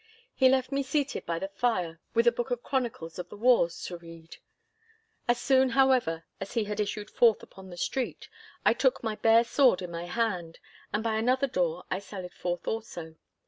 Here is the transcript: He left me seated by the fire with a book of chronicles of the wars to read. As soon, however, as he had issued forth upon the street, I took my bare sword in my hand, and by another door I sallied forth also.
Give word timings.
He 0.33 0.49
left 0.49 0.71
me 0.71 0.81
seated 0.81 1.27
by 1.27 1.37
the 1.37 1.47
fire 1.47 1.99
with 2.15 2.25
a 2.25 2.31
book 2.31 2.49
of 2.49 2.63
chronicles 2.63 3.19
of 3.19 3.29
the 3.29 3.37
wars 3.37 3.83
to 3.83 3.97
read. 3.97 4.37
As 5.27 5.39
soon, 5.39 5.69
however, 5.77 6.25
as 6.39 6.53
he 6.53 6.63
had 6.63 6.79
issued 6.79 7.11
forth 7.11 7.43
upon 7.43 7.69
the 7.69 7.77
street, 7.77 8.27
I 8.65 8.73
took 8.73 9.03
my 9.03 9.13
bare 9.13 9.43
sword 9.43 9.79
in 9.83 9.91
my 9.91 10.05
hand, 10.05 10.57
and 10.91 11.03
by 11.03 11.17
another 11.17 11.45
door 11.45 11.83
I 11.91 11.99
sallied 11.99 12.33
forth 12.33 12.67
also. 12.67 13.13